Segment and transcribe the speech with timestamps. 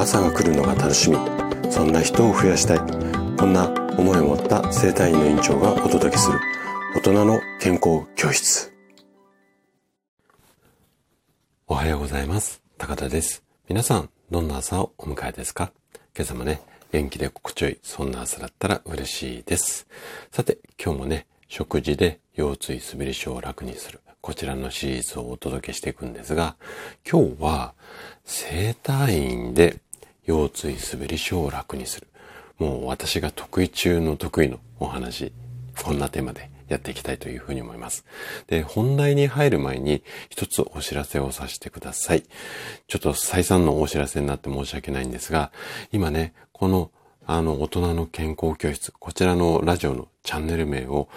[0.00, 1.18] 朝が来るのが楽しみ。
[1.70, 2.78] そんな人を増やしたい。
[3.36, 3.68] こんな
[3.98, 6.40] 思いを持った生体院の院長がお届けする。
[6.96, 8.72] 大人の健康教室。
[11.66, 12.62] おはようございます。
[12.78, 13.44] 高田です。
[13.68, 15.70] 皆さんどんな朝をお迎えですか？
[16.16, 16.62] 今朝もね
[16.92, 19.86] 元気で心地よいそんな朝だったら嬉しいです。
[20.32, 26.56] さて今日もね食事で腰椎すべり症を楽にするこちらのシリーズをお届けしていくんですが、
[27.06, 27.74] 今日は
[28.24, 29.78] 生体院で
[30.30, 32.06] 腰椎すべり症を楽にする。
[32.58, 35.32] もう私が得意中の得意のお話、
[35.82, 38.04] こんなテーマでやっていきたいというふうに思います。
[38.46, 42.22] で、本題に入る前に一つお知らせをさせてください。
[42.86, 45.50] ちょっと再三のお知らせになって申し訳ないんですが、
[45.90, 46.90] 今ね、この
[47.26, 51.08] あの大人の健康教室、こちらのラジオのチャンネル名を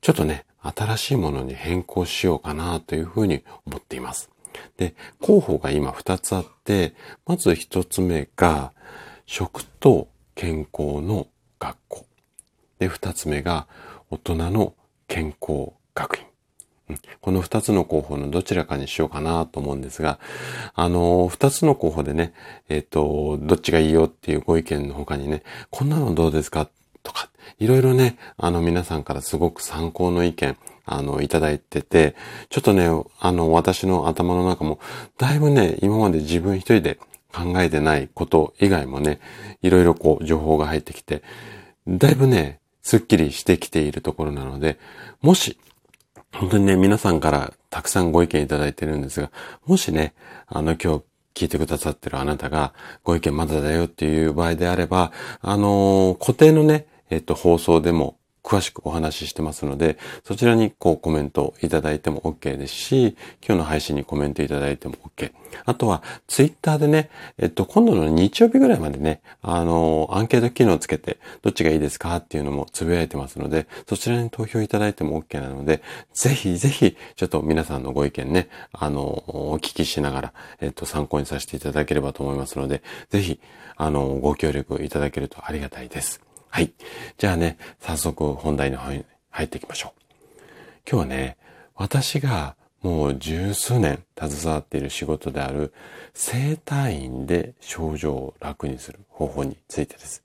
[0.00, 4.30] ちょっとね、新しいものに変更しようかなというふうに思っています。
[4.76, 6.94] で、候補が今2つあって、
[7.26, 8.72] まず1つ目が、
[9.26, 12.06] 食と健康の学校。
[12.78, 13.66] で、2つ目が、
[14.10, 14.74] 大人の
[15.08, 16.24] 健康学院。
[17.20, 20.18] この二つの候補のどちらかにしようかなと思うんですが、
[20.74, 22.34] あの、二つの候補でね、
[22.68, 26.68] えっ、ー、と、どっちがいいよっていうご意見の他にね、こんなのどうですか
[27.02, 32.14] とか、いろいろね、あの皆さんからすごく参考の意見、あの、いただいてて、
[32.50, 32.88] ちょっとね、
[33.20, 34.78] あの、私の頭の中も、
[35.18, 36.98] だいぶね、今まで自分一人で
[37.32, 39.20] 考えてないこと以外もね、
[39.62, 41.22] いろいろこう、情報が入ってきて、
[41.88, 44.78] だいぶね、すっきりしてきているところなので、
[45.22, 45.58] もし、
[46.32, 49.30] 本当にね、皆さんからたくさんご意見いただいてるんですが、
[49.66, 50.14] もしね、
[50.46, 51.02] あの、今日
[51.34, 65.32] 聞いてくださってるあなたが、ご意見まだだよっていう場合であれば、あのー、固定のね、えっと、放送でも詳しくお話ししてますので、そちらにこうコメントいただいても OK ですし、今日の配信にコメントいただいても OK。
[65.64, 75.82] あとは、ツイッターでね、えっと、今度の日曜日ぐらいまでね、あの、アンケート機能をつけて、どっちがいいですかっていうのもつぶやいてますので、そちらに投票いただいても OK なので、
[76.12, 83.40] ぜひぜひ、ちょっと皆さんのご意見ね、あの、お聞きしながら、えっと、参考にさせていただければと思いますので、ぜひ、
[83.76, 86.23] あの、ご協力いただけるとありがたいです。
[86.54, 86.72] はい。
[87.18, 90.00] じゃあね、早速本題の方に入っていきましょう。
[90.88, 91.36] 今日はね、
[91.74, 95.74] 私がもう十数年携わっている仕事である
[96.12, 100.22] 生体院で症状を楽にする方法についてです。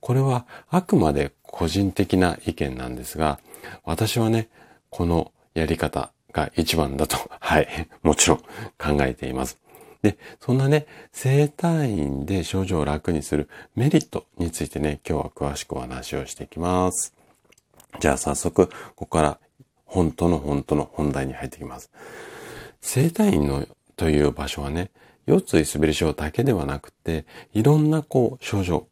[0.00, 3.38] これはあくまで個人的な意見なんですが、
[3.84, 4.48] 私はね、
[4.90, 7.68] このやり方が一番だと、はい、
[8.02, 9.60] もちろん考えています。
[10.02, 17.14] で、そんなね、生体院で症状を楽にするメリットについてね、今日は詳しくお話をしていきます。
[18.00, 19.38] じゃあ早速、ここから
[19.84, 21.90] 本当の本当の本題に入っていきます。
[22.80, 23.66] 生体院の
[23.96, 24.90] という場所はね、
[25.26, 28.86] 腰椎滑り症だけではなくて、いろんなこう症状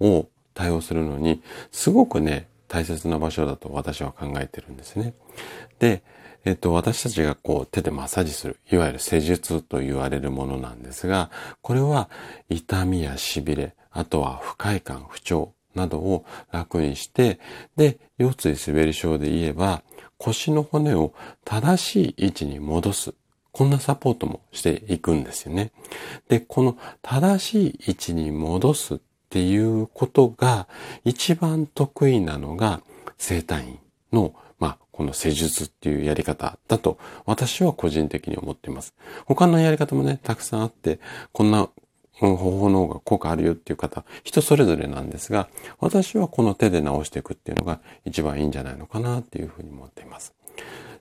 [0.00, 5.14] を対応するのに、すごくね、大切な場所だと私は考えてるんですね。
[5.78, 6.02] で、
[6.44, 11.30] えっと、私たちがこう手でマッサージする、いわゆる施術と言われるものなんですが、
[11.62, 12.08] これは
[12.48, 17.38] 痛みや痺れ、あとは不快感、不調などを楽にして、
[17.76, 19.82] で、腰椎滑り症で言えば、
[20.16, 21.12] 腰の骨を
[21.44, 23.14] 正しい位置に戻す。
[23.52, 25.72] こんなサポートもしていくんですよね。
[26.28, 28.98] で、この正しい位置に戻すっ
[29.30, 30.68] ていうことが
[31.04, 32.82] 一番得意なのが
[33.16, 33.78] 生体院
[34.12, 34.34] の
[34.98, 38.94] この施術っていうやり方だと私は個人的に思っています。
[39.26, 40.98] 他のやり方もね、たくさんあって、
[41.30, 41.68] こんな
[42.14, 45.48] 方法の方が効果あるよっていう方、人それぞれなんですが、
[45.78, 50.34] 私はこの手で直していくっていうのが一番いいんじゃないのかなっていうふうに思っています。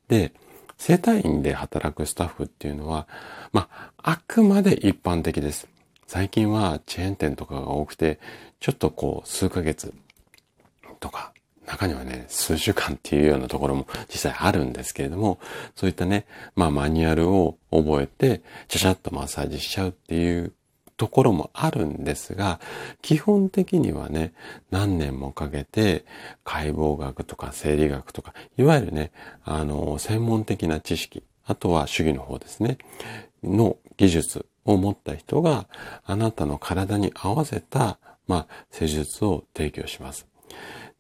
[0.09, 0.31] で、
[0.77, 3.07] 生体院で働くスタッフっていうのは、
[3.51, 5.67] まあ、あくまで一般的です。
[6.05, 8.19] 最近はチェーン店とかが多くて、
[8.59, 9.91] ちょっとこう数ヶ月
[10.99, 11.33] とか
[11.67, 15.37] 中にはね、数週間っていうようなところも実際あるんですけれども、
[15.75, 20.53] そういったね、まあマニュアルを覚えて、ちゃちゃっとマッサージしちゃうっていう
[20.95, 22.59] ところもあるんですが、
[23.01, 24.33] 基本的にはね、
[24.71, 26.05] 何年もかけて
[26.43, 29.11] 解剖学とか生理学とか、いわゆるね、
[29.43, 32.77] あの、専門的な知識、あとは主義の方ですね、
[33.43, 35.67] の技術を持った人が
[36.05, 40.27] あなたの体に合わせた、まあ、施術を提供します。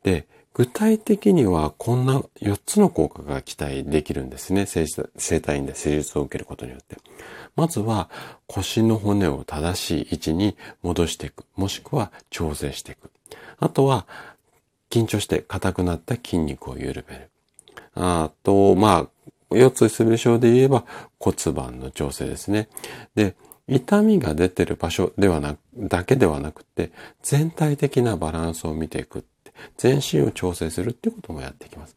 [0.03, 0.27] で、
[0.57, 4.65] 具体的にはこんな4つの効果が期待できるんですね。
[4.65, 6.97] 生体院で施術を受けることによって。
[7.55, 8.09] まずは
[8.47, 11.45] 腰の骨を正しい位置に戻していく。
[11.55, 13.11] もしくは調整していく。
[13.59, 14.07] あとは
[14.89, 17.29] 緊張して硬くなった筋肉を緩める。
[17.93, 19.07] あと、ま
[19.51, 20.85] あ、腰椎すべ症で言えば
[21.19, 22.67] 骨盤の調整ですね。
[23.13, 23.35] で、
[23.67, 26.89] 痛みが出てる場所ではな、だけではなくて、
[27.21, 29.23] 全体的なバランスを見ていく、
[29.77, 31.95] 全身を調整するっていうこともやっていきます。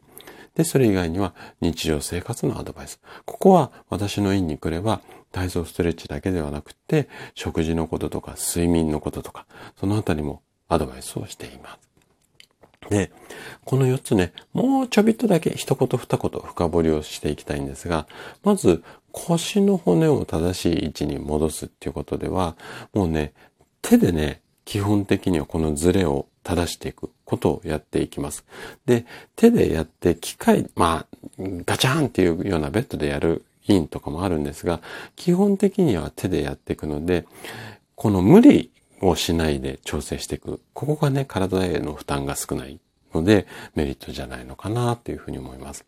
[0.54, 3.00] で、それ以外には日常生活のアドバイス。
[3.24, 5.00] ここは私の院に来れば
[5.32, 9.46] 体操ストレッチだけではなくて、食事のこととか睡眠のこととか、
[9.78, 11.90] そのあたりもアドバイスをしています。
[12.88, 13.12] で、
[13.64, 18.06] この4つね、もうちょびっとだけ一言二言深掘りをしていきたいんですが、
[18.42, 18.82] まず
[19.12, 22.56] 腰の骨を正しい位置に戻すっていうことでは、
[22.92, 23.32] もうね、
[23.82, 28.44] 手でね、基本的にはこのズレを正していくことをやっていきます。
[28.86, 29.04] で、
[29.36, 31.16] 手でやって機械、まあ、
[31.66, 34.80] ガチャンっていうようなベッドでやるインとかもあるんですが、
[35.16, 37.26] 基本的には手でやっていくので、
[37.94, 38.70] この無理
[39.00, 40.60] をしないで調整していく。
[40.72, 42.80] ここがね、体への負担が少ない
[43.14, 45.84] ので、メリットじゃないのかなというふうに思います。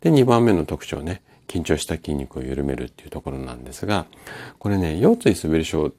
[0.00, 4.06] で、2番目の特徴ね、緊張した筋肉を緩めるっていうところなんですが、
[4.58, 5.92] これね、腰椎滑り症、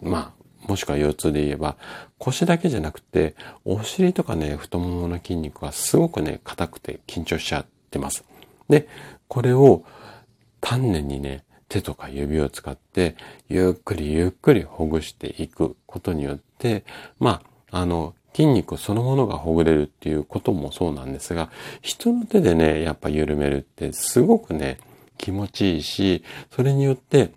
[0.00, 1.76] まあ、もしくは腰痛で言えば、
[2.18, 8.24] 腰だけじゃなくて、お尻とかね、太ももの筋肉がすごくね、硬くて緊張しちゃってます。
[8.68, 8.88] で、
[9.28, 9.84] これを
[10.60, 13.16] 丹念にね、手とか指を使って、
[13.48, 16.84] ゆっくりゆっくりほぐしていくことによって、
[17.18, 21.50] まあ、あの、筋肉そのものがほぐれるっていうこともそうなんですが、
[21.80, 24.78] 人の手でね、やっぱ緩めるってすごくね、
[25.18, 27.30] 気持ちいいし、それによって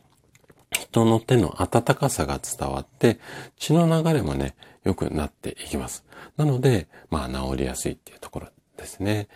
[0.75, 3.19] 人の手の温かさが伝わって、
[3.57, 6.06] 血の流れもね、良くなっていきます。
[6.38, 9.27] なので、まあ治りやすいっていうところですね。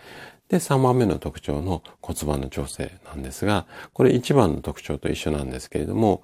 [0.48, 6.22] で、3番目の特徴の骨盤の調整なんですが、これ1番の特徴と一緒なんですけれども、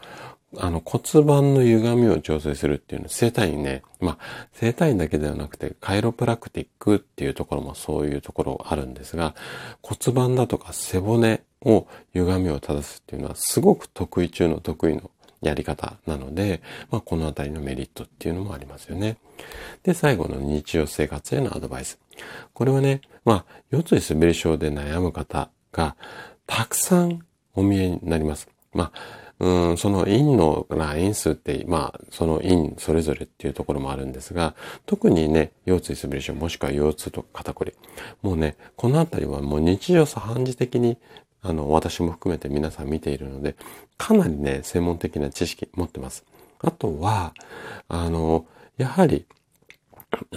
[0.58, 4.18] あの骨盤の歪みを調整するっていうのは生体院ね、まあ
[4.52, 9.34] 生体院だけではなくてカイロプラクティックっていうところもそういうところあるんですが
[9.82, 15.10] 骨盤だとか背骨を歪みを正すっていうのはすごく得意中の得意の
[15.42, 19.16] やり方なので、まあ、このあたりのメリットっていうのもありますよね。
[19.82, 21.98] で、最後の日常生活へのアドバイス。
[22.54, 25.96] これはね、まあ、腰椎滑り症で悩む方が
[26.46, 27.20] たくさん
[27.54, 28.48] お見えになります。
[28.72, 34.54] まあ、うん、その陰のライン数って、まあ、その陰それぞれっていうところもあるんですが、
[34.86, 37.74] 特にね、腰椎滑り症もしくは腰痛とか肩こり。
[38.22, 40.96] もうね、このあたりはもう日常茶飯事的に
[41.42, 43.54] あの、私も含めて皆さん見ているので、
[43.96, 46.24] かなりね、専門的な知識持ってます。
[46.60, 47.34] あとは、
[47.88, 48.46] あの、
[48.78, 49.26] やはり、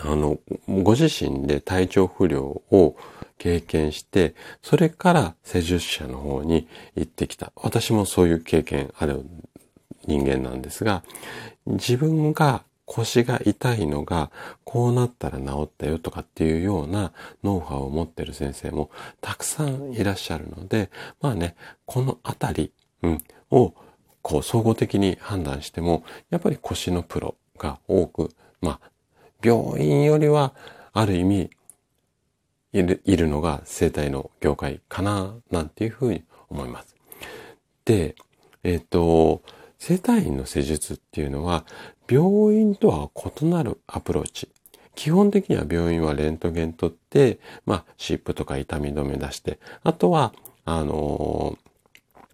[0.02, 2.96] あの、ご自身で体調不良を
[3.38, 7.52] 経験して、それから施術者の方に行ってきた。
[7.56, 9.26] 私もそういう経験ある
[10.06, 11.04] 人間なんですが、
[11.66, 14.32] 自分が腰が痛いのが
[14.64, 18.90] こうなったら治ったよとかっていうようなノウハウを持ってる先生も
[19.22, 20.90] たくさんいらっしゃるので、
[21.22, 21.56] まあね、
[21.86, 22.74] このあたり、
[23.04, 23.18] うん、
[23.52, 23.76] を
[24.24, 28.92] こう総合的に判断しても、やっぱり腰のプロが多く、まあ、
[29.44, 30.54] 病院よりは
[30.94, 31.50] ある意味
[32.72, 36.96] いるいるのが生態の業界かな、なんていうふうに思います。
[37.86, 38.16] で、
[38.64, 39.42] えっ、ー、と、
[39.80, 41.66] 生体院の施術っていうのは
[42.10, 43.10] 病院とは
[43.40, 44.50] 異なるアプローチ。
[44.94, 50.34] 基本的には病院はレントゲン取って、まあ、湿布とか痛み止め出して、あとは、
[50.66, 51.69] あのー、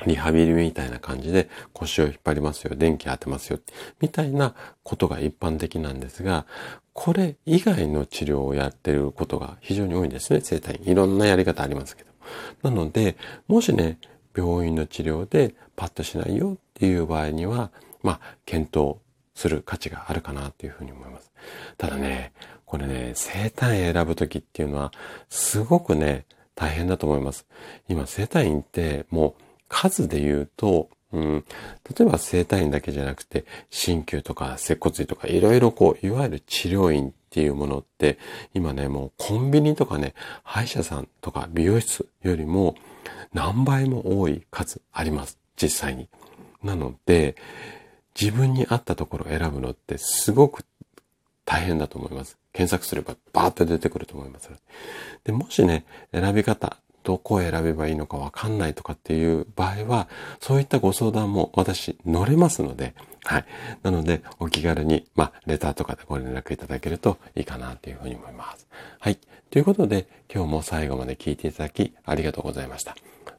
[0.06, 3.60] リハビリみたいな感じで腰を引っ張りますよ、電気当てますよ、
[4.02, 4.54] みたいな
[4.84, 6.46] ことが一般的なんですが、
[6.94, 10.92] これ以外の治療をやってることが非常に多いんですね、生体院。
[10.92, 12.10] いろんなやり方ありますけど。
[12.64, 13.18] なので、
[13.48, 14.00] もしね、
[14.36, 17.72] 病院の治療でパッとしないよっていう場合には、
[18.04, 18.98] まあ、検討
[19.34, 21.32] する価値があるかなっていうふうに思います。
[21.78, 22.34] ただね、
[22.66, 24.92] これね、生体院選ぶときっていうのは、
[25.30, 27.46] すごくね、大変だと思います。
[27.88, 31.46] 今、生体院ってもう数で言うと、うん、
[31.98, 38.18] 例えば生体院だけじゃなくて、鍼灸とか接骨院とかいろいろこう、いわゆる治療院っていうものって、
[38.54, 42.76] 今ね、もうコンビニとかね、歯医者さんとか美容室よりも
[43.34, 45.38] 何倍も多い数あります。
[45.56, 46.10] 実際に。
[46.64, 47.36] なので、
[48.20, 50.66] 自分に合ったところを選ぶのってすごく
[51.46, 52.38] 大変だと思います。
[52.54, 54.50] 検索すればバーッと出てくると思います。
[55.24, 60.10] で、もしね、選び方、どこを選べばいいのかわかんないとかっていう場合は、
[60.42, 63.46] そういったご相談も私乗れますので、はい。
[63.84, 68.68] なので、お気軽に、まあ、レターとかでご連絡いただけるといいかなというふうに思います。
[69.00, 69.20] はい。
[69.52, 72.96] ということで、今日も最後まで聞いていただきありがとうございました。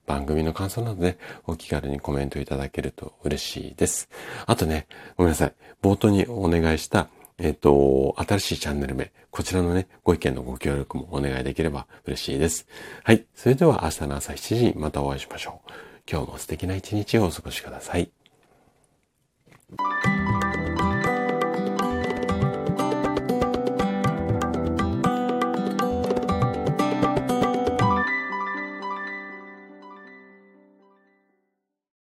[0.06, 4.08] 番組の感想などでお気軽にコメントいただけると嬉しいです。
[4.46, 5.52] あとね、ごめんなさい。
[5.82, 7.08] 冒頭にお願いした、
[7.38, 12.66] えっ、と、新しいチャンネル名、こちらのね、ご意見のご協力もお願いできれば嬉しいです。
[13.05, 13.26] はい。
[13.35, 15.73] それでは明日の朝7時にまたお会いしましょう。
[16.11, 18.11] 今日も素敵な一日をお過ごしください。